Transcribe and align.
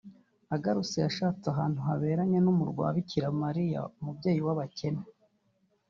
Agarutse 0.55 0.95
yashatse 1.05 1.45
ahantu 1.53 1.79
haberanye 1.87 2.37
n’umurwa 2.41 2.79
wa 2.85 2.93
Bikira 2.97 3.27
Mariya 3.43 3.79
Umubyeyi 3.99 4.39
w’abakene 4.45 5.03